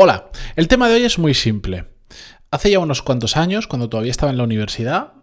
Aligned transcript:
Hola, 0.00 0.30
el 0.54 0.68
tema 0.68 0.88
de 0.88 0.94
hoy 0.94 1.02
es 1.02 1.18
muy 1.18 1.34
simple. 1.34 1.86
Hace 2.52 2.70
ya 2.70 2.78
unos 2.78 3.02
cuantos 3.02 3.36
años, 3.36 3.66
cuando 3.66 3.88
todavía 3.88 4.12
estaba 4.12 4.30
en 4.30 4.38
la 4.38 4.44
universidad, 4.44 5.14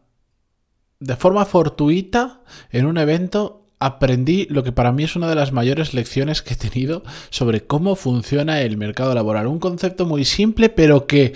de 1.00 1.16
forma 1.16 1.46
fortuita, 1.46 2.42
en 2.71 2.85
un 2.85 2.98
evento, 2.98 3.69
aprendí 3.80 4.48
lo 4.50 4.66
que 4.66 4.74
para 4.74 4.92
mí 4.92 5.06
es 5.06 5.16
una 5.16 5.30
de 5.30 5.35
las 5.35 5.53
mayores 5.53 5.93
lecciones 5.93 6.42
que 6.42 6.56
he 6.56 6.58
tenido 6.58 7.03
sobre 7.30 7.66
cómo 7.66 7.96
funciona 7.96 8.64
el 8.64 8.75
mercado 8.75 9.16
laboral. 9.16 9.48
Un 9.48 9.59
concepto 9.59 10.05
muy 10.05 10.25
simple, 10.25 10.68
pero 10.68 11.07
que 11.07 11.32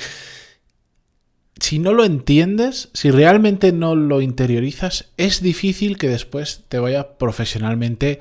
si 1.62 1.80
no 1.80 1.94
lo 1.94 2.04
entiendes, 2.04 2.90
si 2.94 3.10
realmente 3.10 3.72
no 3.72 3.96
lo 3.96 4.20
interiorizas, 4.20 5.14
es 5.16 5.42
difícil 5.42 5.98
que 5.98 6.10
después 6.10 6.66
te 6.68 6.80
vaya 6.80 7.18
profesionalmente 7.18 8.20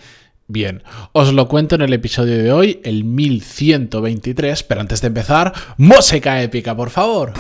Bien, 0.51 0.83
os 1.12 1.35
lo 1.35 1.46
cuento 1.46 1.75
en 1.75 1.83
el 1.83 1.93
episodio 1.93 2.43
de 2.43 2.51
hoy, 2.53 2.81
el 2.83 3.05
1123, 3.05 4.63
pero 4.63 4.81
antes 4.81 5.03
de 5.03 5.09
empezar, 5.09 5.53
música 5.77 6.43
épica, 6.43 6.75
por 6.75 6.89
favor. 6.89 7.35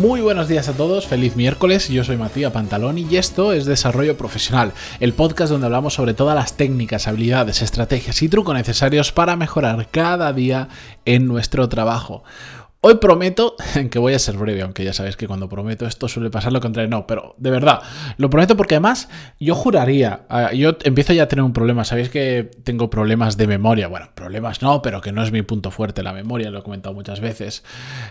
Muy 0.00 0.22
buenos 0.22 0.48
días 0.48 0.66
a 0.70 0.72
todos, 0.72 1.06
feliz 1.06 1.36
miércoles, 1.36 1.90
yo 1.90 2.04
soy 2.04 2.16
Matías 2.16 2.52
Pantaloni 2.52 3.06
y 3.10 3.18
esto 3.18 3.52
es 3.52 3.66
Desarrollo 3.66 4.16
Profesional, 4.16 4.72
el 4.98 5.12
podcast 5.12 5.52
donde 5.52 5.66
hablamos 5.66 5.92
sobre 5.92 6.14
todas 6.14 6.34
las 6.34 6.56
técnicas, 6.56 7.06
habilidades, 7.06 7.60
estrategias 7.60 8.22
y 8.22 8.30
trucos 8.30 8.54
necesarios 8.54 9.12
para 9.12 9.36
mejorar 9.36 9.88
cada 9.90 10.32
día 10.32 10.68
en 11.04 11.26
nuestro 11.26 11.68
trabajo. 11.68 12.24
Hoy 12.82 12.94
prometo 12.94 13.56
que 13.90 13.98
voy 13.98 14.14
a 14.14 14.18
ser 14.18 14.36
breve, 14.38 14.62
aunque 14.62 14.84
ya 14.84 14.94
sabéis 14.94 15.16
que 15.16 15.26
cuando 15.26 15.50
prometo 15.50 15.86
esto 15.86 16.08
suele 16.08 16.30
pasar 16.30 16.52
lo 16.52 16.60
contrario. 16.60 16.88
No, 16.88 17.06
pero 17.06 17.34
de 17.36 17.50
verdad, 17.50 17.80
lo 18.16 18.30
prometo 18.30 18.56
porque 18.56 18.76
además 18.76 19.10
yo 19.38 19.54
juraría, 19.54 20.22
ah, 20.30 20.52
yo 20.54 20.76
empiezo 20.84 21.12
ya 21.12 21.24
a 21.24 21.28
tener 21.28 21.42
un 21.42 21.52
problema. 21.52 21.84
Sabéis 21.84 22.08
que 22.08 22.50
tengo 22.64 22.88
problemas 22.88 23.36
de 23.36 23.46
memoria. 23.46 23.88
Bueno, 23.88 24.08
problemas 24.14 24.62
no, 24.62 24.80
pero 24.80 25.02
que 25.02 25.12
no 25.12 25.22
es 25.22 25.30
mi 25.30 25.42
punto 25.42 25.70
fuerte 25.70 26.02
la 26.02 26.14
memoria, 26.14 26.50
lo 26.50 26.60
he 26.60 26.62
comentado 26.62 26.94
muchas 26.94 27.20
veces. 27.20 27.64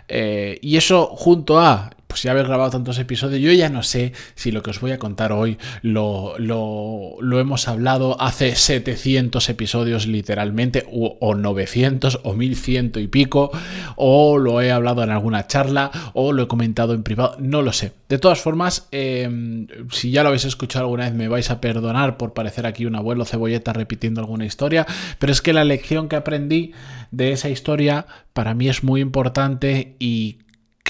Eh, 0.07 0.59
y 0.61 0.77
eso 0.77 1.07
junto 1.07 1.59
a 1.59 1.89
pues 2.09 2.23
ya 2.23 2.31
haber 2.31 2.47
grabado 2.47 2.71
tantos 2.71 2.97
episodios, 2.97 3.39
yo 3.39 3.53
ya 3.53 3.69
no 3.69 3.83
sé 3.83 4.13
si 4.33 4.51
lo 4.51 4.63
que 4.63 4.71
os 4.71 4.81
voy 4.81 4.89
a 4.89 4.97
contar 4.97 5.31
hoy 5.31 5.59
lo, 5.83 6.33
lo, 6.39 7.39
hemos 7.39 7.67
hablado 7.67 8.19
hace 8.19 8.55
700 8.55 9.47
episodios 9.47 10.07
literalmente, 10.07 10.87
o, 10.91 11.35
900, 11.35 12.21
o 12.23 12.33
1100 12.33 12.93
y 12.95 13.07
pico, 13.09 13.51
o 13.95 14.39
lo 14.39 14.59
he 14.59 14.71
hablado 14.71 15.03
en 15.03 15.11
alguna 15.11 15.45
charla, 15.45 15.91
o 16.13 16.33
lo 16.33 16.41
he 16.41 16.47
comentado 16.47 16.95
en 16.95 17.03
privado, 17.03 17.35
no 17.37 17.61
lo 17.61 17.73
sé. 17.73 17.91
De 18.09 18.17
todas 18.17 18.41
formas, 18.41 18.87
em, 18.89 19.67
si 19.91 20.09
ya 20.09 20.23
lo 20.23 20.29
habéis 20.29 20.45
escuchado 20.45 20.85
alguna 20.85 21.03
vez, 21.03 21.13
me 21.13 21.27
vais 21.27 21.51
a 21.51 21.61
perdonar 21.61 22.17
por 22.17 22.33
parecer 22.33 22.65
aquí 22.65 22.87
un 22.87 22.95
abuelo 22.95 23.23
cebolleta 23.23 23.71
repitiendo 23.71 24.19
alguna 24.19 24.45
historia, 24.45 24.87
pero 25.19 25.31
es 25.31 25.43
que 25.43 25.53
la 25.53 25.63
lección 25.63 26.09
que 26.09 26.15
aprendí 26.15 26.71
de 27.11 27.33
esa 27.33 27.49
historia 27.49 28.07
para 28.33 28.55
mí 28.55 28.67
es 28.67 28.83
muy 28.83 28.99
importante 28.99 29.95
y 29.99 30.39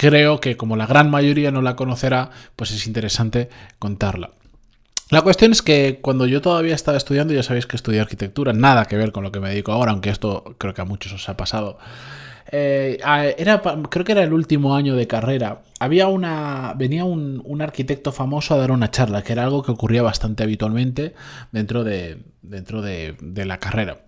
creo 0.00 0.40
que 0.40 0.56
como 0.56 0.76
la 0.76 0.86
gran 0.86 1.10
mayoría 1.10 1.50
no 1.50 1.60
la 1.60 1.76
conocerá, 1.76 2.30
pues 2.56 2.70
es 2.70 2.86
interesante 2.86 3.50
contarla. 3.78 4.30
La 5.10 5.20
cuestión 5.20 5.52
es 5.52 5.60
que 5.60 5.98
cuando 6.00 6.26
yo 6.26 6.40
todavía 6.40 6.74
estaba 6.74 6.96
estudiando, 6.96 7.34
ya 7.34 7.42
sabéis 7.42 7.66
que 7.66 7.76
estudié 7.76 8.00
arquitectura, 8.00 8.54
nada 8.54 8.86
que 8.86 8.96
ver 8.96 9.12
con 9.12 9.24
lo 9.24 9.30
que 9.30 9.40
me 9.40 9.50
dedico 9.50 9.72
ahora, 9.72 9.92
aunque 9.92 10.08
esto 10.08 10.56
creo 10.56 10.72
que 10.72 10.80
a 10.80 10.86
muchos 10.86 11.12
os 11.12 11.28
ha 11.28 11.36
pasado. 11.36 11.76
Eh, 12.50 12.98
era, 13.36 13.60
creo 13.90 14.04
que 14.06 14.12
era 14.12 14.22
el 14.22 14.32
último 14.32 14.74
año 14.74 14.96
de 14.96 15.06
carrera. 15.06 15.60
Había 15.80 16.08
una. 16.08 16.72
Venía 16.78 17.04
un, 17.04 17.42
un, 17.44 17.60
arquitecto 17.60 18.10
famoso 18.10 18.54
a 18.54 18.56
dar 18.56 18.70
una 18.70 18.90
charla, 18.90 19.22
que 19.22 19.34
era 19.34 19.44
algo 19.44 19.62
que 19.62 19.70
ocurría 19.70 20.02
bastante 20.02 20.44
habitualmente 20.44 21.12
dentro 21.52 21.84
de, 21.84 22.22
dentro 22.40 22.80
de, 22.80 23.16
de 23.20 23.44
la 23.44 23.58
carrera. 23.58 23.98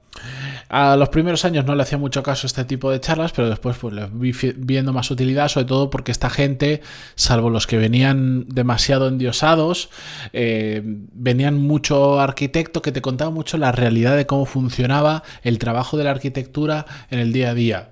A 0.68 0.96
los 0.96 1.08
primeros 1.08 1.44
años 1.44 1.64
no 1.64 1.74
le 1.74 1.82
hacía 1.82 1.98
mucho 1.98 2.22
caso 2.22 2.46
a 2.46 2.48
este 2.48 2.64
tipo 2.64 2.90
de 2.90 3.00
charlas, 3.00 3.32
pero 3.32 3.48
después 3.48 3.76
pues 3.78 3.94
vi 4.12 4.32
viendo 4.56 4.92
más 4.92 5.10
utilidad, 5.10 5.48
sobre 5.48 5.66
todo 5.66 5.90
porque 5.90 6.12
esta 6.12 6.30
gente, 6.30 6.80
salvo 7.14 7.50
los 7.50 7.66
que 7.66 7.76
venían 7.76 8.46
demasiado 8.48 9.08
endiosados, 9.08 9.90
eh, 10.32 10.82
venían 10.84 11.58
mucho 11.58 12.20
arquitecto 12.20 12.82
que 12.82 12.92
te 12.92 13.02
contaba 13.02 13.30
mucho 13.30 13.58
la 13.58 13.72
realidad 13.72 14.16
de 14.16 14.26
cómo 14.26 14.46
funcionaba 14.46 15.22
el 15.42 15.58
trabajo 15.58 15.96
de 15.96 16.04
la 16.04 16.10
arquitectura 16.10 16.86
en 17.10 17.18
el 17.18 17.32
día 17.32 17.50
a 17.50 17.54
día 17.54 17.88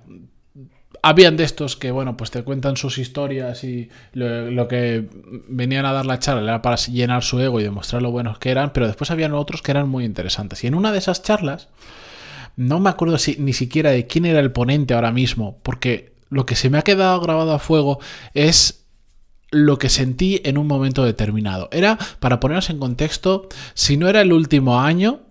habían 1.03 1.35
de 1.37 1.43
estos 1.43 1.75
que, 1.75 1.91
bueno, 1.91 2.15
pues 2.15 2.31
te 2.31 2.43
cuentan 2.43 2.77
sus 2.77 2.97
historias 2.97 3.63
y 3.63 3.89
lo, 4.13 4.67
que 4.67 5.07
venían 5.47 5.85
a 5.85 5.93
dar 5.93 6.05
la 6.05 6.19
charla 6.19 6.43
era 6.43 6.61
para 6.61 6.75
llenar 6.75 7.23
su 7.23 7.39
ego 7.39 7.59
y 7.59 7.63
demostrar 7.63 8.01
lo 8.01 8.11
buenos 8.11 8.37
que 8.37 8.51
eran, 8.51 8.71
pero 8.71 8.87
después 8.87 9.09
habían 9.09 9.33
otros 9.33 9.61
que 9.61 9.71
eran 9.71 9.89
muy 9.89 10.05
interesantes. 10.05 10.63
Y 10.63 10.67
en 10.67 10.75
una 10.75 10.91
de 10.91 10.99
esas 10.99 11.23
charlas, 11.23 11.69
no 12.61 12.79
me 12.79 12.91
acuerdo 12.91 13.17
si, 13.17 13.37
ni 13.39 13.53
siquiera 13.53 13.89
de 13.89 14.05
quién 14.05 14.25
era 14.25 14.39
el 14.39 14.51
ponente 14.51 14.93
ahora 14.93 15.11
mismo, 15.11 15.59
porque 15.63 16.13
lo 16.29 16.45
que 16.45 16.55
se 16.55 16.69
me 16.69 16.77
ha 16.77 16.83
quedado 16.83 17.19
grabado 17.19 17.53
a 17.53 17.59
fuego 17.59 17.99
es 18.35 18.85
lo 19.49 19.79
que 19.79 19.89
sentí 19.89 20.41
en 20.45 20.59
un 20.59 20.67
momento 20.67 21.03
determinado. 21.03 21.69
Era, 21.71 21.97
para 22.19 22.39
ponernos 22.39 22.69
en 22.69 22.77
contexto, 22.77 23.49
si 23.73 23.97
no 23.97 24.07
era 24.07 24.21
el 24.21 24.31
último 24.31 24.79
año, 24.79 25.21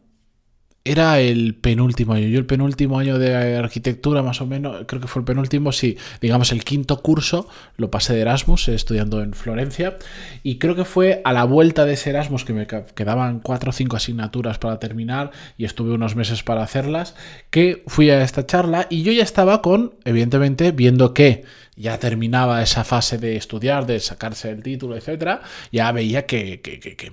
era 0.91 1.21
el 1.21 1.55
penúltimo 1.55 2.15
año. 2.15 2.27
Yo 2.27 2.39
el 2.39 2.47
penúltimo 2.47 2.99
año 2.99 3.19
de 3.19 3.57
arquitectura, 3.57 4.23
más 4.23 4.41
o 4.41 4.47
menos, 4.47 4.85
creo 4.87 5.01
que 5.01 5.07
fue 5.07 5.21
el 5.21 5.25
penúltimo, 5.25 5.71
sí, 5.71 5.97
digamos 6.21 6.51
el 6.51 6.65
quinto 6.65 7.01
curso, 7.01 7.49
lo 7.77 7.91
pasé 7.91 8.15
de 8.15 8.23
Erasmus, 8.23 8.69
eh, 8.69 8.75
estudiando 8.75 9.23
en 9.23 9.33
Florencia, 9.33 9.99
y 10.43 10.59
creo 10.59 10.75
que 10.75 10.85
fue 10.85 11.23
a 11.25 11.33
la 11.33 11.45
vuelta 11.45 11.85
de 11.85 11.93
ese 11.93 12.11
Erasmus, 12.11 12.45
que 12.45 12.53
me 12.53 12.67
quedaban 12.67 13.39
cuatro 13.39 13.71
o 13.71 13.73
cinco 13.73 13.97
asignaturas 13.97 14.59
para 14.59 14.81
terminar, 14.81 15.31
y 15.57 15.65
estuve 15.65 15.93
unos 15.93 16.17
meses 16.17 16.43
para 16.43 16.63
hacerlas, 16.63 17.15
que 17.51 17.85
fui 17.87 18.11
a 18.11 18.23
esta 18.23 18.47
charla 18.47 18.87
y 18.91 19.03
yo 19.03 19.13
ya 19.13 19.23
estaba 19.23 19.63
con, 19.63 19.95
evidentemente, 20.05 20.73
viendo 20.73 21.15
que 21.15 21.45
ya 21.77 21.99
terminaba 21.99 22.63
esa 22.63 22.85
fase 22.85 23.19
de 23.19 23.37
estudiar, 23.37 23.87
de 23.87 24.01
sacarse 24.01 24.51
el 24.51 24.63
título, 24.63 24.97
etcétera, 24.97 25.43
ya 25.73 25.91
veía 25.93 26.27
que, 26.27 26.61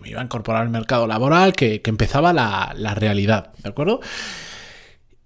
me 0.02 0.10
iba 0.10 0.22
a 0.22 0.24
incorporar 0.24 0.64
al 0.64 0.70
mercado 0.70 1.08
laboral, 1.08 1.54
que, 1.54 1.82
empezaba 1.86 2.34
la, 2.34 2.74
la, 2.76 2.96
realidad, 2.96 3.54
¿de 3.64 3.70
acuerdo? 3.70 4.02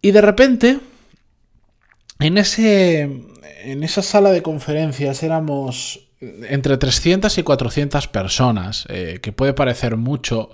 Y 0.02 0.12
de 0.12 0.22
repente, 0.22 0.80
en, 2.20 2.38
ese, 2.38 3.02
en 3.64 3.84
esa 3.84 4.02
sala 4.02 4.32
de 4.32 4.42
conferencias 4.42 5.24
éramos 5.24 6.11
entre 6.22 6.78
300 6.78 7.36
y 7.40 7.44
400 7.44 8.08
personas, 8.08 8.86
eh, 8.90 9.20
que 9.22 9.32
puede 9.32 9.54
parecer 9.54 9.98
mucho 9.98 10.52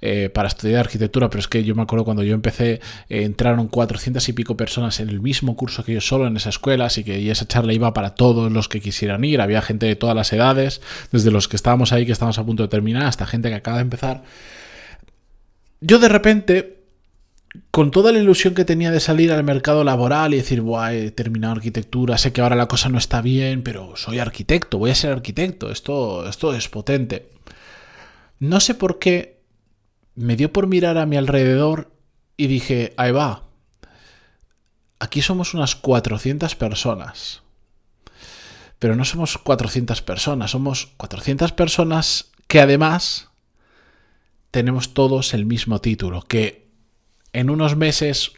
eh, 0.00 0.28
para 0.28 0.48
estudiar 0.48 0.80
arquitectura, 0.80 1.30
pero 1.30 1.38
es 1.38 1.46
que 1.46 1.62
yo 1.62 1.76
me 1.76 1.82
acuerdo 1.82 2.04
cuando 2.04 2.24
yo 2.24 2.34
empecé, 2.34 2.80
eh, 3.08 3.22
entraron 3.22 3.68
400 3.68 4.28
y 4.28 4.32
pico 4.32 4.56
personas 4.56 4.98
en 4.98 5.08
el 5.08 5.20
mismo 5.20 5.54
curso 5.54 5.84
que 5.84 5.94
yo 5.94 6.00
solo 6.00 6.26
en 6.26 6.36
esa 6.36 6.48
escuela, 6.48 6.86
así 6.86 7.04
que 7.04 7.30
esa 7.30 7.46
charla 7.46 7.72
iba 7.72 7.94
para 7.94 8.16
todos 8.16 8.50
los 8.50 8.68
que 8.68 8.80
quisieran 8.80 9.22
ir, 9.24 9.40
había 9.40 9.62
gente 9.62 9.86
de 9.86 9.94
todas 9.94 10.16
las 10.16 10.32
edades, 10.32 10.80
desde 11.12 11.30
los 11.30 11.46
que 11.46 11.56
estábamos 11.56 11.92
ahí, 11.92 12.06
que 12.06 12.12
estábamos 12.12 12.38
a 12.38 12.44
punto 12.44 12.64
de 12.64 12.68
terminar, 12.68 13.04
hasta 13.04 13.24
gente 13.24 13.48
que 13.48 13.54
acaba 13.54 13.76
de 13.76 13.82
empezar. 13.82 14.24
Yo 15.80 16.00
de 16.00 16.08
repente 16.08 16.73
con 17.70 17.90
toda 17.90 18.12
la 18.12 18.18
ilusión 18.18 18.54
que 18.54 18.64
tenía 18.64 18.90
de 18.90 19.00
salir 19.00 19.32
al 19.32 19.44
mercado 19.44 19.84
laboral 19.84 20.34
y 20.34 20.38
decir, 20.38 20.60
Buah, 20.60 20.94
he 20.94 21.10
terminado 21.10 21.54
arquitectura, 21.54 22.18
sé 22.18 22.32
que 22.32 22.40
ahora 22.40 22.56
la 22.56 22.66
cosa 22.66 22.88
no 22.88 22.98
está 22.98 23.20
bien, 23.20 23.62
pero 23.62 23.96
soy 23.96 24.18
arquitecto, 24.18 24.78
voy 24.78 24.90
a 24.90 24.94
ser 24.94 25.12
arquitecto, 25.12 25.70
esto, 25.70 26.28
esto 26.28 26.54
es 26.54 26.68
potente. 26.68 27.30
No 28.38 28.60
sé 28.60 28.74
por 28.74 28.98
qué 28.98 29.40
me 30.14 30.36
dio 30.36 30.52
por 30.52 30.66
mirar 30.66 30.98
a 30.98 31.06
mi 31.06 31.16
alrededor 31.16 31.92
y 32.36 32.46
dije, 32.46 32.92
ahí 32.96 33.12
va, 33.12 33.44
aquí 34.98 35.22
somos 35.22 35.54
unas 35.54 35.76
400 35.76 36.54
personas. 36.56 37.42
Pero 38.78 38.96
no 38.96 39.04
somos 39.04 39.38
400 39.38 40.02
personas, 40.02 40.50
somos 40.50 40.92
400 40.96 41.52
personas 41.52 42.32
que 42.48 42.60
además 42.60 43.28
tenemos 44.50 44.94
todos 44.94 45.34
el 45.34 45.46
mismo 45.46 45.80
título, 45.80 46.22
que 46.22 46.63
en 47.34 47.50
unos 47.50 47.76
meses 47.76 48.32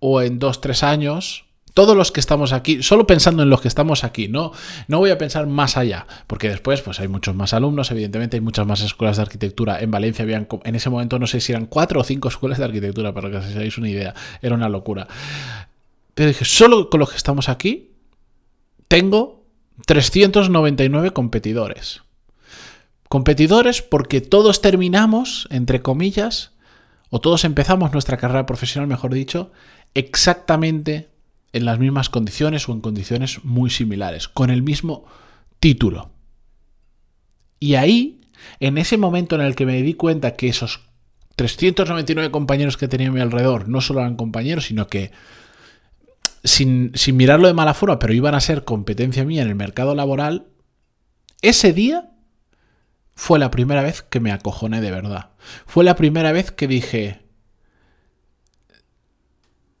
o 0.00 0.20
en 0.20 0.38
dos, 0.38 0.60
tres 0.60 0.82
años, 0.82 1.46
todos 1.72 1.96
los 1.96 2.10
que 2.12 2.20
estamos 2.20 2.52
aquí, 2.52 2.82
solo 2.82 3.06
pensando 3.06 3.42
en 3.42 3.50
los 3.50 3.60
que 3.60 3.68
estamos 3.68 4.04
aquí, 4.04 4.28
no, 4.28 4.52
no 4.88 4.98
voy 4.98 5.10
a 5.10 5.18
pensar 5.18 5.46
más 5.46 5.76
allá, 5.76 6.06
porque 6.26 6.48
después 6.48 6.82
pues 6.82 7.00
hay 7.00 7.08
muchos 7.08 7.34
más 7.34 7.54
alumnos, 7.54 7.90
evidentemente 7.90 8.36
hay 8.36 8.40
muchas 8.40 8.66
más 8.66 8.80
escuelas 8.80 9.16
de 9.16 9.22
arquitectura. 9.22 9.80
En 9.80 9.90
Valencia 9.90 10.24
habían, 10.24 10.48
en 10.64 10.74
ese 10.74 10.90
momento 10.90 11.18
no 11.18 11.26
sé 11.26 11.40
si 11.40 11.52
eran 11.52 11.66
cuatro 11.66 12.00
o 12.00 12.04
cinco 12.04 12.28
escuelas 12.28 12.58
de 12.58 12.64
arquitectura, 12.64 13.14
para 13.14 13.30
que 13.30 13.36
os 13.36 13.44
hagáis 13.46 13.78
una 13.78 13.88
idea, 13.88 14.14
era 14.42 14.54
una 14.54 14.68
locura. 14.68 15.06
Pero 16.14 16.28
dije, 16.28 16.44
solo 16.44 16.90
con 16.90 17.00
los 17.00 17.10
que 17.10 17.16
estamos 17.16 17.48
aquí, 17.48 17.92
tengo 18.88 19.44
399 19.86 21.12
competidores. 21.12 22.02
Competidores 23.08 23.82
porque 23.82 24.20
todos 24.20 24.60
terminamos, 24.60 25.48
entre 25.50 25.82
comillas, 25.82 26.52
o 27.10 27.20
todos 27.20 27.44
empezamos 27.44 27.92
nuestra 27.92 28.16
carrera 28.16 28.46
profesional, 28.46 28.88
mejor 28.88 29.12
dicho, 29.12 29.50
exactamente 29.94 31.08
en 31.52 31.64
las 31.64 31.78
mismas 31.78 32.08
condiciones 32.08 32.68
o 32.68 32.72
en 32.72 32.80
condiciones 32.80 33.44
muy 33.44 33.70
similares, 33.70 34.28
con 34.28 34.50
el 34.50 34.62
mismo 34.62 35.04
título. 35.58 36.10
Y 37.58 37.74
ahí, 37.74 38.20
en 38.60 38.78
ese 38.78 38.96
momento 38.96 39.34
en 39.34 39.42
el 39.42 39.56
que 39.56 39.66
me 39.66 39.82
di 39.82 39.94
cuenta 39.94 40.36
que 40.36 40.48
esos 40.48 40.80
399 41.36 42.30
compañeros 42.30 42.76
que 42.76 42.88
tenía 42.88 43.08
a 43.08 43.12
mi 43.12 43.20
alrededor 43.20 43.68
no 43.68 43.80
solo 43.80 44.00
eran 44.00 44.16
compañeros, 44.16 44.66
sino 44.66 44.86
que 44.86 45.10
sin, 46.44 46.92
sin 46.94 47.16
mirarlo 47.16 47.48
de 47.48 47.54
mala 47.54 47.74
forma, 47.74 47.98
pero 47.98 48.12
iban 48.12 48.34
a 48.34 48.40
ser 48.40 48.64
competencia 48.64 49.24
mía 49.24 49.42
en 49.42 49.48
el 49.48 49.54
mercado 49.56 49.94
laboral, 49.94 50.46
ese 51.42 51.72
día 51.72 52.09
fue 53.20 53.38
la 53.38 53.50
primera 53.50 53.82
vez 53.82 54.00
que 54.00 54.18
me 54.18 54.32
acojoné 54.32 54.80
de 54.80 54.90
verdad. 54.90 55.32
Fue 55.66 55.84
la 55.84 55.94
primera 55.94 56.32
vez 56.32 56.50
que 56.52 56.66
dije, 56.66 57.20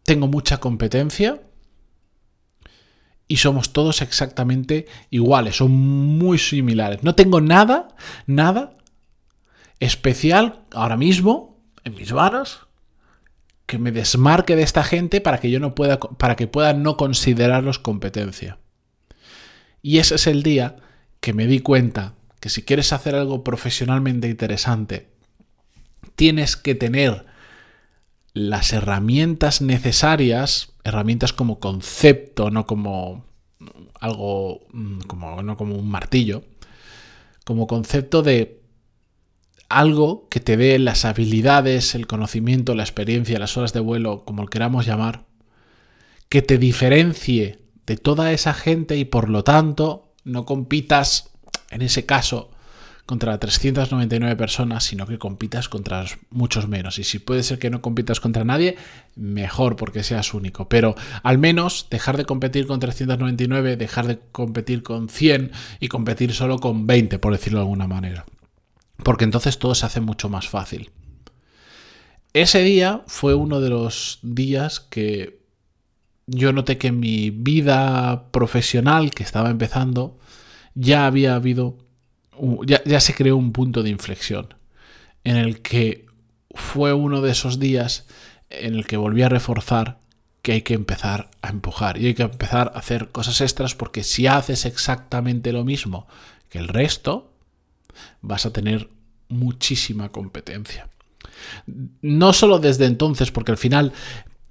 tengo 0.02 0.26
mucha 0.26 0.58
competencia 0.58 1.40
y 3.26 3.38
somos 3.38 3.72
todos 3.72 4.02
exactamente 4.02 4.86
iguales, 5.08 5.56
son 5.56 5.70
muy 5.70 6.36
similares. 6.36 7.02
No 7.02 7.14
tengo 7.14 7.40
nada, 7.40 7.96
nada 8.26 8.76
especial 9.78 10.66
ahora 10.74 10.98
mismo 10.98 11.64
en 11.84 11.94
mis 11.94 12.12
manos 12.12 12.68
que 13.64 13.78
me 13.78 13.90
desmarque 13.90 14.54
de 14.54 14.64
esta 14.64 14.84
gente 14.84 15.22
para 15.22 15.40
que 15.40 15.50
yo 15.50 15.60
no 15.60 15.74
pueda 15.74 15.98
para 15.98 16.36
que 16.36 16.46
pueda 16.46 16.74
no 16.74 16.98
considerarlos 16.98 17.78
competencia. 17.78 18.58
Y 19.80 19.96
ese 19.96 20.16
es 20.16 20.26
el 20.26 20.42
día 20.42 20.76
que 21.20 21.32
me 21.32 21.46
di 21.46 21.60
cuenta 21.60 22.19
que 22.40 22.48
si 22.48 22.62
quieres 22.62 22.92
hacer 22.92 23.14
algo 23.14 23.44
profesionalmente 23.44 24.28
interesante, 24.28 25.10
tienes 26.16 26.56
que 26.56 26.74
tener 26.74 27.26
las 28.32 28.72
herramientas 28.72 29.60
necesarias, 29.60 30.72
herramientas 30.84 31.32
como 31.32 31.58
concepto, 31.60 32.50
no 32.50 32.66
como 32.66 33.24
algo 34.00 34.60
mm, 34.72 35.00
como 35.00 35.42
no 35.42 35.56
como 35.56 35.76
un 35.76 35.90
martillo, 35.90 36.42
como 37.44 37.66
concepto 37.66 38.22
de 38.22 38.60
algo 39.68 40.28
que 40.28 40.40
te 40.40 40.56
dé 40.56 40.78
las 40.78 41.04
habilidades, 41.04 41.94
el 41.94 42.06
conocimiento, 42.06 42.74
la 42.74 42.82
experiencia, 42.82 43.38
las 43.38 43.56
horas 43.56 43.72
de 43.72 43.80
vuelo, 43.80 44.24
como 44.24 44.42
lo 44.42 44.48
queramos 44.48 44.84
llamar, 44.84 45.26
que 46.28 46.42
te 46.42 46.58
diferencie 46.58 47.60
de 47.86 47.96
toda 47.96 48.32
esa 48.32 48.52
gente 48.52 48.96
y 48.96 49.04
por 49.04 49.28
lo 49.28 49.44
tanto 49.44 50.12
no 50.24 50.44
compitas, 50.44 51.29
en 51.70 51.82
ese 51.82 52.04
caso, 52.06 52.50
contra 53.06 53.38
399 53.38 54.36
personas, 54.36 54.84
sino 54.84 55.06
que 55.06 55.18
compitas 55.18 55.68
contra 55.68 56.04
muchos 56.30 56.68
menos. 56.68 56.98
Y 56.98 57.04
si 57.04 57.18
puede 57.18 57.42
ser 57.42 57.58
que 57.58 57.70
no 57.70 57.80
compitas 57.80 58.20
contra 58.20 58.44
nadie, 58.44 58.76
mejor 59.16 59.76
porque 59.76 60.04
seas 60.04 60.34
único. 60.34 60.68
Pero 60.68 60.94
al 61.22 61.38
menos 61.38 61.88
dejar 61.90 62.16
de 62.16 62.24
competir 62.24 62.66
con 62.66 62.78
399, 62.78 63.76
dejar 63.76 64.06
de 64.06 64.20
competir 64.30 64.82
con 64.82 65.08
100 65.08 65.50
y 65.80 65.88
competir 65.88 66.34
solo 66.34 66.58
con 66.58 66.86
20, 66.86 67.18
por 67.18 67.32
decirlo 67.32 67.58
de 67.58 67.64
alguna 67.64 67.88
manera 67.88 68.26
porque 69.02 69.24
entonces 69.24 69.58
todo 69.58 69.74
se 69.74 69.86
hace 69.86 70.00
mucho 70.00 70.28
más 70.28 70.48
fácil. 70.48 70.90
Ese 72.32 72.62
día 72.62 73.02
fue 73.06 73.34
uno 73.34 73.60
de 73.60 73.70
los 73.70 74.18
días 74.22 74.80
que 74.80 75.40
yo 76.26 76.52
noté 76.52 76.78
que 76.78 76.92
mi 76.92 77.30
vida 77.30 78.30
profesional 78.30 79.10
que 79.10 79.24
estaba 79.24 79.50
empezando 79.50 80.16
ya 80.80 81.06
había 81.06 81.34
habido, 81.34 81.76
ya, 82.64 82.82
ya 82.84 83.00
se 83.00 83.14
creó 83.14 83.36
un 83.36 83.52
punto 83.52 83.82
de 83.82 83.90
inflexión 83.90 84.54
en 85.24 85.36
el 85.36 85.60
que 85.60 86.06
fue 86.54 86.92
uno 86.94 87.20
de 87.20 87.32
esos 87.32 87.58
días 87.58 88.06
en 88.48 88.74
el 88.74 88.86
que 88.86 88.96
volví 88.96 89.22
a 89.22 89.28
reforzar 89.28 89.98
que 90.42 90.52
hay 90.52 90.62
que 90.62 90.72
empezar 90.72 91.30
a 91.42 91.50
empujar 91.50 92.00
y 92.00 92.06
hay 92.06 92.14
que 92.14 92.22
empezar 92.22 92.72
a 92.74 92.78
hacer 92.78 93.10
cosas 93.10 93.42
extras 93.42 93.74
porque 93.74 94.02
si 94.02 94.26
haces 94.26 94.64
exactamente 94.64 95.52
lo 95.52 95.64
mismo 95.64 96.08
que 96.48 96.58
el 96.58 96.68
resto, 96.68 97.30
vas 98.22 98.46
a 98.46 98.52
tener 98.52 98.88
muchísima 99.28 100.08
competencia. 100.08 100.88
No 102.00 102.32
solo 102.32 102.58
desde 102.58 102.86
entonces, 102.86 103.30
porque 103.30 103.52
al 103.52 103.58
final 103.58 103.92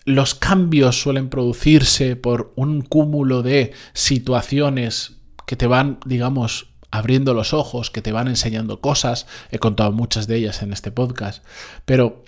los 0.06 0.36
cambios 0.36 1.02
suelen 1.02 1.30
producirse 1.30 2.16
por 2.16 2.54
un 2.56 2.82
cúmulo 2.82 3.42
de 3.42 3.74
situaciones 3.94 5.19
que 5.50 5.56
te 5.56 5.66
van, 5.66 5.98
digamos, 6.06 6.68
abriendo 6.92 7.34
los 7.34 7.56
ojos, 7.56 7.90
que 7.90 8.04
te 8.04 8.12
van 8.12 8.28
enseñando 8.28 8.82
cosas. 8.82 9.26
He 9.50 9.58
contado 9.58 9.92
muchas 9.92 10.28
de 10.28 10.36
ellas 10.36 10.62
en 10.62 10.72
este 10.72 10.92
podcast, 10.92 11.44
pero 11.86 12.24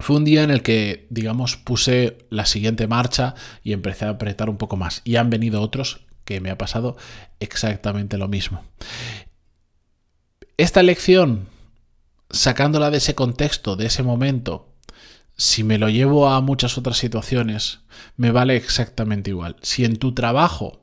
fue 0.00 0.16
un 0.16 0.24
día 0.24 0.42
en 0.42 0.50
el 0.50 0.64
que, 0.64 1.06
digamos, 1.08 1.56
puse 1.56 2.18
la 2.30 2.44
siguiente 2.44 2.88
marcha 2.88 3.36
y 3.62 3.72
empecé 3.72 4.06
a 4.06 4.08
apretar 4.08 4.50
un 4.50 4.56
poco 4.56 4.76
más. 4.76 5.02
Y 5.04 5.14
han 5.14 5.30
venido 5.30 5.62
otros 5.62 6.00
que 6.24 6.40
me 6.40 6.50
ha 6.50 6.58
pasado 6.58 6.96
exactamente 7.38 8.18
lo 8.18 8.26
mismo. 8.26 8.64
Esta 10.56 10.82
lección, 10.82 11.46
sacándola 12.28 12.90
de 12.90 12.96
ese 12.96 13.14
contexto, 13.14 13.76
de 13.76 13.86
ese 13.86 14.02
momento, 14.02 14.74
si 15.36 15.62
me 15.62 15.78
lo 15.78 15.90
llevo 15.90 16.28
a 16.28 16.40
muchas 16.40 16.76
otras 16.76 16.96
situaciones, 16.96 17.82
me 18.16 18.32
vale 18.32 18.56
exactamente 18.56 19.30
igual. 19.30 19.54
Si 19.62 19.84
en 19.84 19.96
tu 19.96 20.12
trabajo 20.12 20.81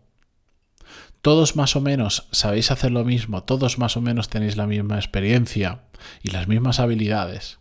todos 1.22 1.56
más 1.56 1.76
o 1.76 1.82
menos 1.82 2.28
sabéis 2.32 2.72
hacer 2.72 2.92
lo 2.92 3.04
mismo, 3.04 3.44
todos 3.44 3.78
más 3.78 3.98
o 3.98 4.02
menos 4.02 4.30
tenéis 4.30 4.58
la 4.58 4.68
misma 4.68 4.96
experiencia 4.98 5.82
y 6.24 6.32
las 6.32 6.48
mismas 6.48 6.80
habilidades, 6.80 7.60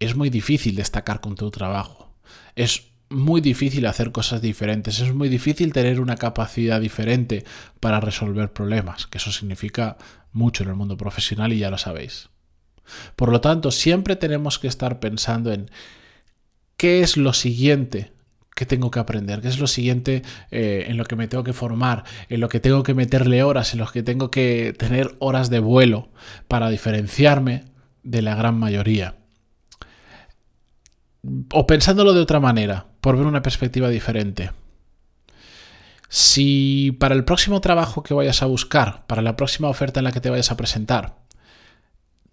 es 0.00 0.16
muy 0.16 0.30
difícil 0.30 0.74
destacar 0.74 1.20
con 1.20 1.34
tu 1.34 1.50
trabajo. 1.50 2.12
Es 2.56 2.88
muy 3.08 3.40
difícil 3.40 3.86
hacer 3.86 4.12
cosas 4.12 4.42
diferentes, 4.42 5.00
es 5.00 5.14
muy 5.14 5.28
difícil 5.28 5.72
tener 5.72 6.00
una 6.00 6.16
capacidad 6.16 6.80
diferente 6.80 7.44
para 7.80 8.00
resolver 8.00 8.52
problemas, 8.52 9.06
que 9.06 9.18
eso 9.18 9.30
significa 9.30 9.96
mucho 10.32 10.62
en 10.62 10.70
el 10.70 10.74
mundo 10.74 10.96
profesional 10.96 11.52
y 11.52 11.58
ya 11.58 11.70
lo 11.70 11.78
sabéis. 11.78 12.28
Por 13.16 13.30
lo 13.30 13.40
tanto, 13.40 13.70
siempre 13.70 14.16
tenemos 14.16 14.58
que 14.58 14.68
estar 14.68 15.00
pensando 15.00 15.52
en 15.52 15.70
qué 16.76 17.00
es 17.00 17.16
lo 17.16 17.32
siguiente 17.32 18.13
que 18.54 18.66
tengo 18.66 18.90
que 18.90 19.00
aprender, 19.00 19.40
qué 19.40 19.48
es 19.48 19.58
lo 19.58 19.66
siguiente 19.66 20.22
eh, 20.50 20.86
en 20.88 20.96
lo 20.96 21.04
que 21.04 21.16
me 21.16 21.28
tengo 21.28 21.44
que 21.44 21.52
formar, 21.52 22.04
en 22.28 22.40
lo 22.40 22.48
que 22.48 22.60
tengo 22.60 22.82
que 22.82 22.94
meterle 22.94 23.42
horas, 23.42 23.72
en 23.72 23.80
lo 23.80 23.86
que 23.86 24.02
tengo 24.02 24.30
que 24.30 24.74
tener 24.78 25.16
horas 25.18 25.50
de 25.50 25.58
vuelo 25.58 26.08
para 26.48 26.70
diferenciarme 26.70 27.64
de 28.02 28.22
la 28.22 28.34
gran 28.36 28.58
mayoría. 28.58 29.16
O 31.52 31.66
pensándolo 31.66 32.12
de 32.12 32.20
otra 32.20 32.38
manera, 32.38 32.86
por 33.00 33.16
ver 33.16 33.26
una 33.26 33.42
perspectiva 33.42 33.88
diferente. 33.88 34.52
Si 36.08 36.92
para 37.00 37.14
el 37.14 37.24
próximo 37.24 37.60
trabajo 37.60 38.02
que 38.02 38.14
vayas 38.14 38.42
a 38.42 38.46
buscar, 38.46 39.04
para 39.06 39.22
la 39.22 39.34
próxima 39.34 39.68
oferta 39.68 39.98
en 39.98 40.04
la 40.04 40.12
que 40.12 40.20
te 40.20 40.30
vayas 40.30 40.52
a 40.52 40.56
presentar, 40.56 41.18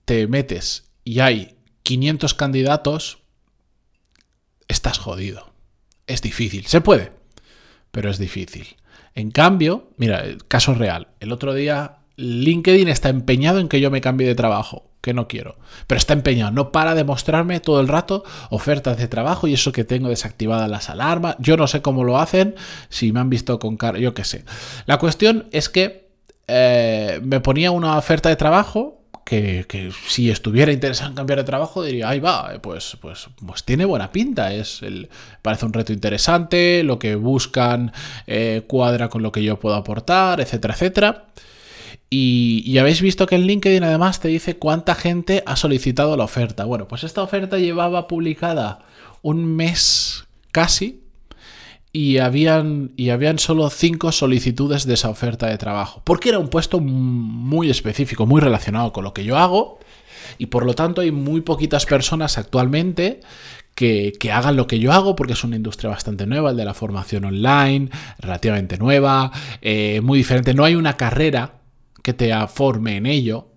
te 0.05 0.27
metes 0.27 0.91
y 1.03 1.19
hay 1.19 1.57
500 1.83 2.33
candidatos, 2.35 3.23
estás 4.67 4.99
jodido. 4.99 5.50
Es 6.11 6.21
difícil. 6.21 6.65
Se 6.65 6.81
puede, 6.81 7.11
pero 7.91 8.09
es 8.09 8.17
difícil. 8.17 8.75
En 9.15 9.31
cambio, 9.31 9.89
mira, 9.95 10.23
caso 10.49 10.73
real. 10.73 11.07
El 11.21 11.31
otro 11.31 11.53
día 11.53 11.99
LinkedIn 12.17 12.89
está 12.89 13.07
empeñado 13.09 13.59
en 13.59 13.69
que 13.69 13.79
yo 13.79 13.89
me 13.91 14.01
cambie 14.01 14.27
de 14.27 14.35
trabajo 14.35 14.89
que 14.99 15.13
no 15.13 15.29
quiero. 15.29 15.57
Pero 15.87 15.97
está 15.97 16.13
empeñado, 16.13 16.51
no 16.51 16.73
para 16.73 16.95
de 16.95 17.05
mostrarme 17.05 17.61
todo 17.61 17.79
el 17.79 17.87
rato 17.87 18.25
ofertas 18.49 18.97
de 18.97 19.07
trabajo 19.07 19.47
y 19.47 19.53
eso 19.53 19.71
que 19.71 19.85
tengo 19.85 20.09
desactivadas 20.09 20.69
las 20.69 20.89
alarmas. 20.89 21.37
Yo 21.39 21.55
no 21.55 21.65
sé 21.67 21.81
cómo 21.81 22.03
lo 22.03 22.19
hacen, 22.19 22.55
si 22.89 23.13
me 23.13 23.21
han 23.21 23.29
visto 23.29 23.57
con 23.57 23.77
cara, 23.77 23.97
yo 23.97 24.13
qué 24.13 24.25
sé. 24.25 24.43
La 24.85 24.99
cuestión 24.99 25.47
es 25.51 25.69
que 25.69 26.09
eh, 26.47 27.21
me 27.23 27.39
ponía 27.39 27.71
una 27.71 27.97
oferta 27.97 28.27
de 28.27 28.35
trabajo 28.35 29.00
que, 29.31 29.91
si 30.07 30.29
estuviera 30.29 30.73
interesado 30.73 31.09
en 31.09 31.15
cambiar 31.15 31.39
de 31.39 31.45
trabajo 31.45 31.83
diría, 31.83 32.09
ahí 32.09 32.19
va, 32.19 32.51
pues, 32.61 32.97
pues, 32.99 33.29
pues 33.45 33.63
tiene 33.63 33.85
buena 33.85 34.11
pinta, 34.11 34.53
es 34.53 34.81
el, 34.81 35.09
parece 35.41 35.65
un 35.65 35.71
reto 35.71 35.93
interesante, 35.93 36.83
lo 36.83 36.99
que 36.99 37.15
buscan 37.15 37.93
eh, 38.27 38.63
cuadra 38.67 39.07
con 39.07 39.23
lo 39.23 39.31
que 39.31 39.41
yo 39.41 39.57
puedo 39.57 39.75
aportar, 39.75 40.41
etcétera, 40.41 40.73
etcétera. 40.73 41.25
Y, 42.09 42.77
habéis 42.77 43.01
visto 43.01 43.25
que 43.25 43.35
en 43.35 43.43
LinkedIn 43.43 43.85
además 43.85 44.19
te 44.19 44.27
dice 44.27 44.57
cuánta 44.57 44.95
gente 44.95 45.43
ha 45.45 45.55
solicitado 45.55 46.17
la 46.17 46.25
oferta. 46.25 46.65
Bueno, 46.65 46.89
pues 46.89 47.05
esta 47.05 47.23
oferta 47.23 47.57
llevaba 47.57 48.07
publicada 48.07 48.79
un 49.21 49.45
mes 49.55 50.25
casi 50.51 51.00
y 51.93 52.17
habían, 52.19 52.91
y 52.95 53.09
habían 53.09 53.39
solo 53.39 53.69
cinco 53.69 54.11
solicitudes 54.11 54.85
de 54.85 54.93
esa 54.93 55.09
oferta 55.09 55.47
de 55.47 55.57
trabajo. 55.57 56.01
Porque 56.05 56.29
era 56.29 56.39
un 56.39 56.47
puesto 56.47 56.79
muy 56.79 57.69
específico, 57.69 58.25
muy 58.25 58.41
relacionado 58.41 58.93
con 58.93 59.03
lo 59.03 59.13
que 59.13 59.23
yo 59.23 59.37
hago 59.37 59.79
y 60.37 60.47
por 60.47 60.65
lo 60.65 60.73
tanto 60.73 61.01
hay 61.01 61.11
muy 61.11 61.41
poquitas 61.41 61.85
personas 61.85 62.37
actualmente 62.37 63.19
que, 63.75 64.31
hagan 64.31 64.55
lo 64.55 64.67
que 64.67 64.79
yo 64.79 64.91
hago, 64.91 65.15
porque 65.15 65.33
es 65.33 65.43
una 65.43 65.55
industria 65.55 65.89
bastante 65.89 66.27
nueva, 66.27 66.51
el 66.51 66.57
de 66.57 66.65
la 66.65 66.73
formación 66.73 67.25
online, 67.25 67.89
relativamente 68.19 68.77
nueva, 68.77 69.31
eh, 69.61 70.01
muy 70.01 70.19
diferente. 70.19 70.53
No 70.53 70.63
hay 70.65 70.75
una 70.75 70.97
carrera 70.97 71.55
que 72.03 72.13
te 72.13 72.31
forme 72.47 72.97
en 72.97 73.05
ello. 73.05 73.50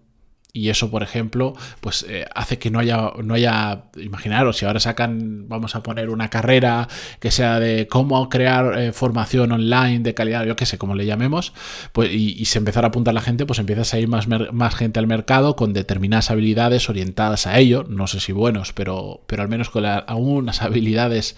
Y 0.57 0.69
eso, 0.69 0.89
por 0.89 1.03
ejemplo, 1.03 1.53
pues 1.81 2.07
eh, 2.09 2.27
hace 2.33 2.61
que 2.61 2.71
no 2.71 2.79
haya, 2.79 3.11
no 3.25 3.35
haya, 3.35 3.87
imaginaros, 4.01 4.57
si 4.57 4.65
ahora 4.65 4.79
sacan, 4.79 5.49
vamos 5.49 5.75
a 5.75 5.83
poner 5.83 6.11
una 6.11 6.31
carrera 6.31 6.87
que 7.19 7.33
sea 7.33 7.59
de 7.59 7.89
cómo 7.89 8.29
crear 8.29 8.79
eh, 8.79 8.93
formación 8.93 9.51
online 9.51 9.99
de 9.99 10.15
calidad, 10.15 10.47
yo 10.47 10.55
qué 10.55 10.65
sé, 10.65 10.79
como 10.79 10.95
le 10.95 11.07
llamemos, 11.07 11.55
pues, 11.91 12.13
y, 12.13 12.45
se 12.45 12.59
empezara 12.59 12.87
a 12.87 12.91
apuntar 12.91 13.15
la 13.15 13.21
gente, 13.21 13.47
pues 13.47 13.59
empiezas 13.59 13.93
a 13.95 13.99
ir 13.99 14.07
más, 14.07 14.29
más 14.29 14.75
gente 14.77 15.01
al 15.01 15.09
mercado 15.09 15.57
con 15.57 15.73
determinadas 15.73 16.31
habilidades 16.31 16.89
orientadas 16.89 17.49
a 17.49 17.59
ello, 17.59 17.85
no 17.89 18.07
sé 18.07 18.21
si 18.21 18.31
buenos, 18.31 18.73
pero, 18.73 19.25
pero 19.27 19.43
al 19.43 19.49
menos 19.49 19.71
con 19.71 19.85
algunas 19.85 20.63
habilidades 20.63 21.35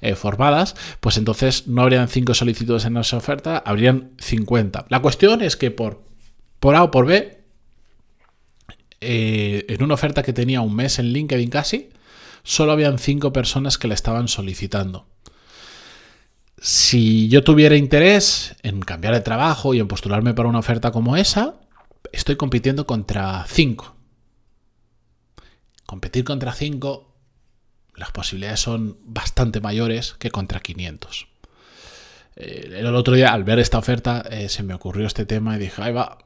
eh, 0.00 0.14
formadas, 0.14 0.74
pues 1.00 1.18
entonces 1.18 1.68
no 1.68 1.82
habrían 1.82 2.08
cinco 2.08 2.32
solicitudes 2.32 2.86
en 2.86 2.96
esa 2.96 3.18
oferta, 3.18 3.62
habrían 3.66 4.12
50. 4.16 4.86
La 4.88 5.02
cuestión 5.02 5.42
es 5.42 5.58
que 5.58 5.70
por, 5.70 6.02
por 6.60 6.76
A 6.76 6.84
o 6.84 6.90
por 6.90 7.04
B, 7.04 7.33
eh, 9.04 9.66
en 9.68 9.82
una 9.82 9.94
oferta 9.94 10.22
que 10.22 10.32
tenía 10.32 10.60
un 10.60 10.74
mes 10.74 10.98
en 10.98 11.12
LinkedIn 11.12 11.50
casi, 11.50 11.90
solo 12.42 12.72
habían 12.72 12.98
cinco 12.98 13.32
personas 13.32 13.78
que 13.78 13.88
la 13.88 13.94
estaban 13.94 14.28
solicitando. 14.28 15.06
Si 16.60 17.28
yo 17.28 17.44
tuviera 17.44 17.76
interés 17.76 18.56
en 18.62 18.80
cambiar 18.80 19.14
de 19.14 19.20
trabajo 19.20 19.74
y 19.74 19.80
en 19.80 19.88
postularme 19.88 20.34
para 20.34 20.48
una 20.48 20.60
oferta 20.60 20.90
como 20.92 21.16
esa, 21.16 21.54
estoy 22.12 22.36
compitiendo 22.36 22.86
contra 22.86 23.44
cinco. 23.48 23.94
Competir 25.84 26.24
contra 26.24 26.52
cinco, 26.52 27.14
las 27.94 28.10
posibilidades 28.10 28.60
son 28.60 28.98
bastante 29.04 29.60
mayores 29.60 30.14
que 30.18 30.30
contra 30.30 30.60
500. 30.60 31.28
Eh, 32.36 32.76
el 32.78 32.94
otro 32.94 33.14
día, 33.14 33.32
al 33.32 33.44
ver 33.44 33.58
esta 33.58 33.78
oferta, 33.78 34.24
eh, 34.30 34.48
se 34.48 34.62
me 34.62 34.74
ocurrió 34.74 35.06
este 35.06 35.26
tema 35.26 35.56
y 35.56 35.58
dije, 35.58 35.82
ahí 35.82 35.92
va, 35.92 36.18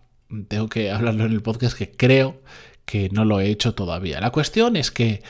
tengo 0.49 0.69
que 0.69 0.91
hablarlo 0.91 1.25
en 1.25 1.33
el 1.33 1.43
podcast 1.43 1.77
que 1.77 1.91
creo 1.91 2.41
que 2.88 3.11
no 3.11 3.26
lo 3.26 3.38
he 3.38 3.50
hecho 3.50 3.75
todavía. 3.75 4.18
La 4.18 4.30
cuestión 4.30 4.75
es 4.75 4.90
que 4.90 5.23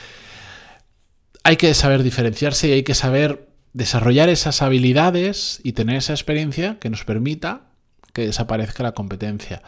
hay 1.43 1.57
que 1.57 1.73
saber 1.73 2.03
diferenciarse 2.03 2.69
y 2.69 2.71
hay 2.71 2.83
que 2.83 2.95
saber 2.95 3.49
desarrollar 3.73 4.29
esas 4.29 4.61
habilidades 4.61 5.59
y 5.61 5.73
tener 5.73 5.97
esa 5.97 6.13
experiencia 6.13 6.77
que 6.79 6.89
nos 6.89 7.03
permita 7.03 7.63
que 8.13 8.25
desaparezca 8.25 8.81
la 8.81 8.93
competencia. 8.93 9.61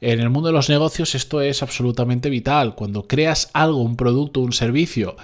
En 0.00 0.18
el 0.18 0.30
mundo 0.30 0.48
de 0.48 0.52
los 0.52 0.68
negocios 0.68 1.14
esto 1.14 1.40
es 1.40 1.62
absolutamente 1.62 2.28
vital. 2.28 2.74
Cuando 2.74 3.06
creas 3.06 3.50
algo, 3.52 3.82
un 3.82 3.96
producto, 3.96 4.40
un 4.40 4.52
servicio 4.52 5.16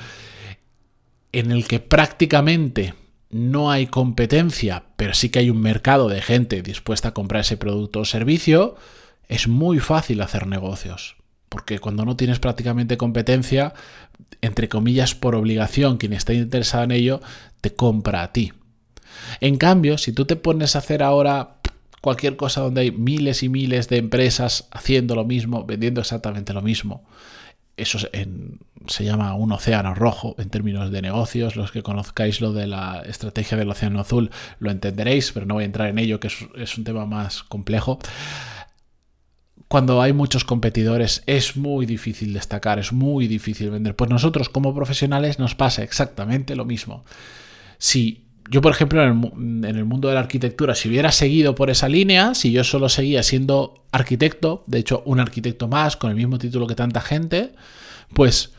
en 1.32 1.50
el 1.50 1.66
que 1.66 1.80
prácticamente 1.80 2.94
no 3.30 3.72
hay 3.72 3.88
competencia, 3.88 4.84
pero 4.94 5.14
sí 5.14 5.30
que 5.30 5.40
hay 5.40 5.50
un 5.50 5.60
mercado 5.60 6.08
de 6.08 6.22
gente 6.22 6.62
dispuesta 6.62 7.08
a 7.08 7.14
comprar 7.14 7.40
ese 7.40 7.56
producto 7.56 8.00
o 8.00 8.04
servicio, 8.04 8.76
es 9.26 9.48
muy 9.48 9.80
fácil 9.80 10.20
hacer 10.20 10.46
negocios 10.46 11.16
porque 11.54 11.78
cuando 11.78 12.04
no 12.04 12.16
tienes 12.16 12.40
prácticamente 12.40 12.96
competencia, 12.96 13.74
entre 14.40 14.68
comillas 14.68 15.14
por 15.14 15.36
obligación, 15.36 15.98
quien 15.98 16.12
está 16.12 16.34
interesado 16.34 16.82
en 16.82 16.90
ello, 16.90 17.20
te 17.60 17.72
compra 17.72 18.24
a 18.24 18.32
ti. 18.32 18.52
En 19.40 19.56
cambio, 19.56 19.96
si 19.96 20.12
tú 20.12 20.24
te 20.24 20.34
pones 20.34 20.74
a 20.74 20.80
hacer 20.80 21.00
ahora 21.00 21.58
cualquier 22.00 22.34
cosa 22.34 22.60
donde 22.60 22.80
hay 22.80 22.90
miles 22.90 23.44
y 23.44 23.48
miles 23.48 23.88
de 23.88 23.98
empresas 23.98 24.66
haciendo 24.72 25.14
lo 25.14 25.24
mismo, 25.24 25.64
vendiendo 25.64 26.00
exactamente 26.00 26.52
lo 26.52 26.60
mismo, 26.60 27.04
eso 27.76 28.00
se 28.00 29.04
llama 29.04 29.34
un 29.36 29.52
océano 29.52 29.94
rojo 29.94 30.34
en 30.38 30.50
términos 30.50 30.90
de 30.90 31.02
negocios. 31.02 31.54
Los 31.54 31.70
que 31.70 31.84
conozcáis 31.84 32.40
lo 32.40 32.52
de 32.52 32.66
la 32.66 33.04
estrategia 33.06 33.56
del 33.56 33.70
océano 33.70 34.00
azul 34.00 34.32
lo 34.58 34.72
entenderéis, 34.72 35.30
pero 35.30 35.46
no 35.46 35.54
voy 35.54 35.62
a 35.62 35.66
entrar 35.66 35.88
en 35.88 36.00
ello, 36.00 36.18
que 36.18 36.32
es 36.56 36.78
un 36.78 36.82
tema 36.82 37.06
más 37.06 37.44
complejo 37.44 38.00
cuando 39.74 40.00
hay 40.00 40.12
muchos 40.12 40.44
competidores 40.44 41.24
es 41.26 41.56
muy 41.56 41.84
difícil 41.84 42.32
destacar, 42.32 42.78
es 42.78 42.92
muy 42.92 43.26
difícil 43.26 43.72
vender. 43.72 43.96
Pues 43.96 44.08
nosotros 44.08 44.48
como 44.48 44.72
profesionales 44.72 45.40
nos 45.40 45.56
pasa 45.56 45.82
exactamente 45.82 46.54
lo 46.54 46.64
mismo. 46.64 47.04
Si 47.78 48.24
yo, 48.48 48.60
por 48.60 48.70
ejemplo, 48.70 49.02
en 49.02 49.64
el, 49.64 49.84
mundo 49.84 50.06
de 50.06 50.14
la 50.14 50.20
arquitectura, 50.20 50.76
si 50.76 50.88
hubiera 50.88 51.10
seguido 51.10 51.56
por 51.56 51.70
esa 51.70 51.88
línea, 51.88 52.36
si 52.36 52.52
yo 52.52 52.62
solo 52.62 52.88
seguía 52.88 53.24
siendo 53.24 53.84
arquitecto, 53.90 54.62
de 54.68 54.78
hecho 54.78 55.02
un 55.06 55.18
arquitecto 55.18 55.66
más, 55.66 55.96
con 55.96 56.10
el 56.10 56.16
mismo 56.16 56.38
título 56.38 56.68
que 56.68 56.76
tanta 56.76 57.00
gente, 57.00 57.50
pues 58.14 58.52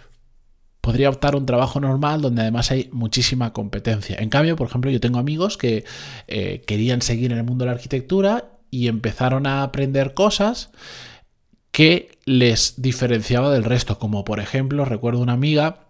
podría 0.81 1.07
optar 1.07 1.37
un 1.37 1.45
trabajo 1.45 1.79
normal 1.79 2.19
donde 2.19 2.41
además 2.41 2.71
hay 2.71 2.89
muchísima 2.91 3.53
competencia. 3.53 4.17
En 4.19 4.27
cambio, 4.27 4.57
por 4.57 4.67
ejemplo, 4.67 4.91
yo 4.91 4.99
tengo 4.99 5.19
amigos 5.19 5.55
que 5.55 5.85
eh, 6.27 6.61
querían 6.67 7.01
seguir 7.01 7.31
en 7.31 7.37
el 7.37 7.45
mundo 7.45 7.63
de 7.63 7.67
la 7.67 7.75
arquitectura 7.75 8.54
y 8.75 8.89
empezaron 8.89 9.47
a 9.47 9.63
aprender 9.63 10.13
cosas 10.13 10.69
que 11.71 12.17
les 12.25 12.81
diferenciaba 12.81 13.49
del 13.51 13.63
resto, 13.63 13.99
como 13.99 14.25
por 14.25 14.41
ejemplo 14.41 14.83
recuerdo 14.83 15.21
una 15.21 15.33
amiga 15.33 15.85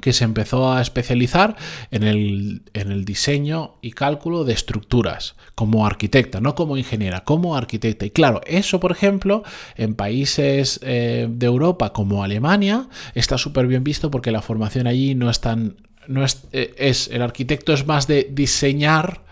que 0.00 0.12
se 0.12 0.24
empezó 0.24 0.72
a 0.72 0.82
especializar 0.82 1.56
en 1.90 2.02
el, 2.02 2.62
en 2.74 2.92
el, 2.92 3.04
diseño 3.04 3.76
y 3.80 3.92
cálculo 3.92 4.44
de 4.44 4.52
estructuras, 4.52 5.34
como 5.54 5.86
arquitecta, 5.86 6.40
no 6.40 6.54
como 6.54 6.76
ingeniera, 6.76 7.24
como 7.24 7.56
arquitecta. 7.56 8.04
Y 8.04 8.10
claro, 8.10 8.40
eso, 8.46 8.78
por 8.78 8.92
ejemplo, 8.92 9.42
en 9.76 9.94
países 9.94 10.78
eh, 10.82 11.26
de 11.30 11.46
Europa 11.46 11.92
como 11.92 12.22
Alemania, 12.22 12.88
está 13.14 13.38
súper 13.38 13.66
bien 13.66 13.84
visto 13.84 14.10
porque 14.10 14.30
la 14.30 14.42
formación 14.42 14.86
allí 14.86 15.14
no 15.14 15.30
es 15.30 15.40
tan... 15.40 15.76
No 16.08 16.24
es, 16.24 16.44
eh, 16.52 16.74
es, 16.78 17.08
el 17.08 17.22
arquitecto 17.22 17.72
es 17.72 17.86
más 17.86 18.06
de 18.06 18.28
diseñar 18.30 19.25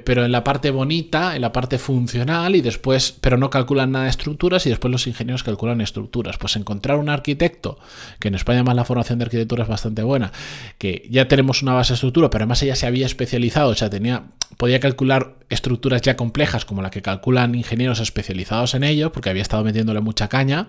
pero 0.00 0.24
en 0.24 0.32
la 0.32 0.42
parte 0.42 0.70
bonita, 0.70 1.36
en 1.36 1.42
la 1.42 1.52
parte 1.52 1.78
funcional 1.78 2.56
y 2.56 2.62
después, 2.62 3.14
pero 3.20 3.36
no 3.36 3.50
calculan 3.50 3.92
nada 3.92 4.04
de 4.04 4.10
estructuras 4.10 4.64
y 4.66 4.70
después 4.70 4.90
los 4.90 5.06
ingenieros 5.06 5.42
calculan 5.42 5.80
estructuras. 5.80 6.38
Pues 6.38 6.56
encontrar 6.56 6.98
un 6.98 7.08
arquitecto, 7.08 7.78
que 8.18 8.28
en 8.28 8.34
España 8.34 8.62
más 8.62 8.74
la 8.74 8.84
formación 8.84 9.18
de 9.18 9.24
arquitectura 9.24 9.64
es 9.64 9.68
bastante 9.68 10.02
buena, 10.02 10.32
que 10.78 11.06
ya 11.10 11.28
tenemos 11.28 11.62
una 11.62 11.74
base 11.74 11.92
de 11.92 11.96
estructura, 11.96 12.30
pero 12.30 12.44
además 12.44 12.62
ella 12.62 12.76
se 12.76 12.86
había 12.86 13.06
especializado, 13.06 13.70
o 13.70 13.74
sea, 13.74 13.90
tenía, 13.90 14.24
podía 14.56 14.80
calcular 14.80 15.34
estructuras 15.50 16.00
ya 16.02 16.16
complejas 16.16 16.64
como 16.64 16.80
la 16.80 16.90
que 16.90 17.02
calculan 17.02 17.54
ingenieros 17.54 18.00
especializados 18.00 18.74
en 18.74 18.84
ello, 18.84 19.12
porque 19.12 19.30
había 19.30 19.42
estado 19.42 19.62
metiéndole 19.62 20.00
mucha 20.00 20.28
caña 20.28 20.68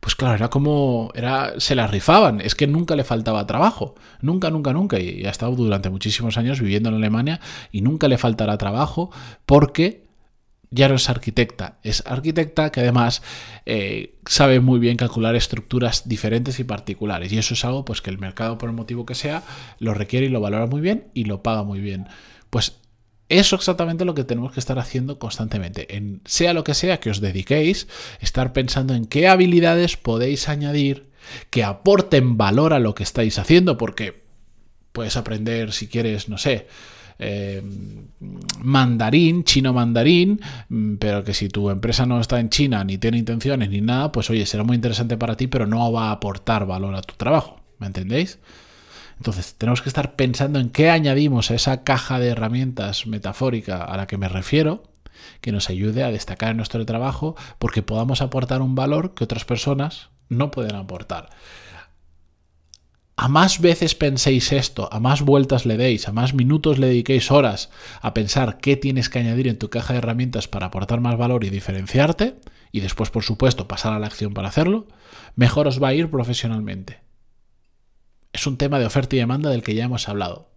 pues 0.00 0.14
claro, 0.14 0.34
era 0.34 0.48
como, 0.48 1.10
era, 1.14 1.60
se 1.60 1.74
la 1.74 1.86
rifaban, 1.86 2.40
es 2.40 2.54
que 2.54 2.66
nunca 2.66 2.96
le 2.96 3.04
faltaba 3.04 3.46
trabajo, 3.46 3.94
nunca, 4.22 4.50
nunca, 4.50 4.72
nunca, 4.72 4.98
y 4.98 5.26
ha 5.26 5.30
estado 5.30 5.54
durante 5.54 5.90
muchísimos 5.90 6.38
años 6.38 6.60
viviendo 6.60 6.88
en 6.88 6.96
Alemania 6.96 7.40
y 7.70 7.82
nunca 7.82 8.08
le 8.08 8.16
faltará 8.16 8.56
trabajo 8.56 9.10
porque 9.44 10.08
ya 10.70 10.88
no 10.88 10.94
es 10.94 11.10
arquitecta, 11.10 11.78
es 11.82 12.02
arquitecta 12.06 12.70
que 12.70 12.80
además 12.80 13.22
eh, 13.66 14.14
sabe 14.24 14.60
muy 14.60 14.78
bien 14.78 14.96
calcular 14.96 15.34
estructuras 15.34 16.08
diferentes 16.08 16.60
y 16.60 16.64
particulares. 16.64 17.32
Y 17.32 17.38
eso 17.38 17.54
es 17.54 17.64
algo 17.64 17.84
pues 17.84 18.00
que 18.00 18.10
el 18.10 18.18
mercado, 18.18 18.56
por 18.56 18.68
el 18.68 18.76
motivo 18.76 19.04
que 19.04 19.16
sea, 19.16 19.42
lo 19.80 19.94
requiere 19.94 20.26
y 20.26 20.28
lo 20.28 20.40
valora 20.40 20.66
muy 20.66 20.80
bien 20.80 21.08
y 21.12 21.24
lo 21.24 21.42
paga 21.42 21.64
muy 21.64 21.80
bien. 21.80 22.06
Pues 22.50 22.78
eso 23.30 23.56
es 23.56 23.60
exactamente 23.60 24.04
lo 24.04 24.14
que 24.14 24.24
tenemos 24.24 24.52
que 24.52 24.60
estar 24.60 24.78
haciendo 24.78 25.18
constantemente. 25.18 25.96
En 25.96 26.20
sea 26.24 26.52
lo 26.52 26.64
que 26.64 26.74
sea 26.74 27.00
que 27.00 27.10
os 27.10 27.20
dediquéis, 27.20 27.88
estar 28.20 28.52
pensando 28.52 28.92
en 28.94 29.06
qué 29.06 29.28
habilidades 29.28 29.96
podéis 29.96 30.48
añadir 30.48 31.08
que 31.50 31.64
aporten 31.64 32.36
valor 32.36 32.72
a 32.72 32.78
lo 32.78 32.94
que 32.94 33.04
estáis 33.04 33.38
haciendo, 33.38 33.76
porque 33.76 34.22
puedes 34.92 35.16
aprender, 35.16 35.72
si 35.72 35.86
quieres, 35.86 36.28
no 36.28 36.38
sé, 36.38 36.66
eh, 37.22 37.62
mandarín, 38.58 39.44
chino 39.44 39.72
mandarín, 39.72 40.40
mm, 40.68 40.94
pero 40.96 41.22
que 41.22 41.34
si 41.34 41.48
tu 41.48 41.70
empresa 41.70 42.06
no 42.06 42.20
está 42.20 42.40
en 42.40 42.48
China 42.48 42.82
ni 42.82 42.98
tiene 42.98 43.18
intenciones 43.18 43.70
ni 43.70 43.80
nada, 43.80 44.10
pues 44.10 44.30
oye, 44.30 44.46
será 44.46 44.64
muy 44.64 44.74
interesante 44.74 45.16
para 45.16 45.36
ti, 45.36 45.46
pero 45.46 45.66
no 45.66 45.92
va 45.92 46.08
a 46.08 46.12
aportar 46.12 46.66
valor 46.66 46.94
a 46.94 47.02
tu 47.02 47.14
trabajo. 47.14 47.60
¿Me 47.78 47.86
entendéis? 47.86 48.38
Entonces, 49.20 49.54
tenemos 49.58 49.82
que 49.82 49.90
estar 49.90 50.16
pensando 50.16 50.60
en 50.60 50.70
qué 50.70 50.88
añadimos 50.88 51.50
a 51.50 51.54
esa 51.54 51.84
caja 51.84 52.18
de 52.18 52.28
herramientas 52.28 53.06
metafórica 53.06 53.84
a 53.84 53.94
la 53.98 54.06
que 54.06 54.16
me 54.16 54.30
refiero, 54.30 54.82
que 55.42 55.52
nos 55.52 55.68
ayude 55.68 56.02
a 56.02 56.10
destacar 56.10 56.52
en 56.52 56.56
nuestro 56.56 56.86
trabajo, 56.86 57.36
porque 57.58 57.82
podamos 57.82 58.22
aportar 58.22 58.62
un 58.62 58.74
valor 58.74 59.12
que 59.12 59.24
otras 59.24 59.44
personas 59.44 60.08
no 60.30 60.50
pueden 60.50 60.74
aportar. 60.74 61.28
A 63.14 63.28
más 63.28 63.60
veces 63.60 63.94
penséis 63.94 64.52
esto, 64.52 64.88
a 64.90 65.00
más 65.00 65.20
vueltas 65.20 65.66
le 65.66 65.76
deis, 65.76 66.08
a 66.08 66.12
más 66.12 66.32
minutos 66.32 66.78
le 66.78 66.86
dediquéis 66.86 67.30
horas 67.30 67.68
a 68.00 68.14
pensar 68.14 68.56
qué 68.56 68.76
tienes 68.76 69.10
que 69.10 69.18
añadir 69.18 69.48
en 69.48 69.58
tu 69.58 69.68
caja 69.68 69.92
de 69.92 69.98
herramientas 69.98 70.48
para 70.48 70.68
aportar 70.68 71.02
más 71.02 71.18
valor 71.18 71.44
y 71.44 71.50
diferenciarte, 71.50 72.36
y 72.72 72.80
después, 72.80 73.10
por 73.10 73.22
supuesto, 73.22 73.68
pasar 73.68 73.92
a 73.92 73.98
la 73.98 74.06
acción 74.06 74.32
para 74.32 74.48
hacerlo, 74.48 74.88
mejor 75.36 75.68
os 75.68 75.82
va 75.82 75.88
a 75.88 75.94
ir 75.94 76.10
profesionalmente 76.10 77.09
es 78.32 78.46
un 78.46 78.56
tema 78.56 78.78
de 78.78 78.86
oferta 78.86 79.16
y 79.16 79.18
demanda 79.18 79.50
del 79.50 79.62
que 79.62 79.74
ya 79.74 79.84
hemos 79.84 80.08
hablado. 80.08 80.50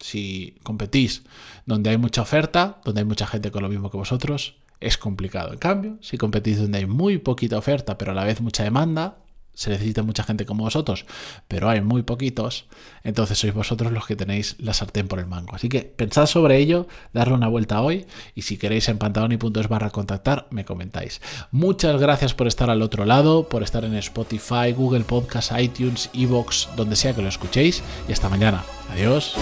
Si 0.00 0.56
competís 0.62 1.24
donde 1.66 1.90
hay 1.90 1.98
mucha 1.98 2.22
oferta, 2.22 2.80
donde 2.84 3.00
hay 3.00 3.04
mucha 3.04 3.26
gente 3.26 3.50
con 3.50 3.62
lo 3.62 3.68
mismo 3.68 3.90
que 3.90 3.96
vosotros, 3.96 4.56
es 4.80 4.96
complicado. 4.96 5.52
En 5.52 5.58
cambio, 5.58 5.98
si 6.00 6.18
competís 6.18 6.58
donde 6.58 6.78
hay 6.78 6.86
muy 6.86 7.18
poquita 7.18 7.58
oferta, 7.58 7.98
pero 7.98 8.12
a 8.12 8.14
la 8.14 8.24
vez 8.24 8.40
mucha 8.40 8.62
demanda, 8.62 9.18
se 9.58 9.70
necesita 9.70 10.04
mucha 10.04 10.22
gente 10.22 10.46
como 10.46 10.62
vosotros, 10.62 11.04
pero 11.48 11.68
hay 11.68 11.80
muy 11.80 12.04
poquitos, 12.04 12.66
entonces 13.02 13.40
sois 13.40 13.52
vosotros 13.52 13.90
los 13.90 14.06
que 14.06 14.14
tenéis 14.14 14.54
la 14.60 14.72
sartén 14.72 15.08
por 15.08 15.18
el 15.18 15.26
mango. 15.26 15.56
Así 15.56 15.68
que 15.68 15.80
pensad 15.80 16.26
sobre 16.26 16.58
ello, 16.58 16.86
darle 17.12 17.34
una 17.34 17.48
vuelta 17.48 17.82
hoy 17.82 18.06
y 18.36 18.42
si 18.42 18.56
queréis 18.56 18.88
en 18.88 18.98
pantaloni.es 18.98 19.68
barra 19.68 19.90
contactar, 19.90 20.46
me 20.50 20.64
comentáis. 20.64 21.20
Muchas 21.50 22.00
gracias 22.00 22.34
por 22.34 22.46
estar 22.46 22.70
al 22.70 22.82
otro 22.82 23.04
lado, 23.04 23.48
por 23.48 23.64
estar 23.64 23.84
en 23.84 23.96
Spotify, 23.96 24.70
Google 24.76 25.02
Podcast, 25.02 25.50
iTunes, 25.58 26.08
Evox, 26.14 26.68
donde 26.76 26.94
sea 26.94 27.12
que 27.12 27.22
lo 27.22 27.28
escuchéis 27.28 27.82
y 28.08 28.12
hasta 28.12 28.28
mañana. 28.28 28.62
Adiós. 28.92 29.34